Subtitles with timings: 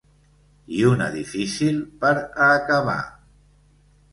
[0.77, 2.99] I una difícil per a acabar.